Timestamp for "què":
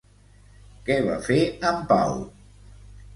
0.87-0.95